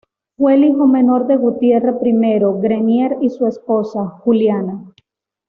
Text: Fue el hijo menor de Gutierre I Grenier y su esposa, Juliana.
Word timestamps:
Fue 0.35 0.55
el 0.55 0.63
hijo 0.63 0.87
menor 0.87 1.27
de 1.27 1.37
Gutierre 1.37 1.91
I 2.03 2.59
Grenier 2.59 3.17
y 3.21 3.29
su 3.29 3.45
esposa, 3.45 4.03
Juliana. 4.07 4.91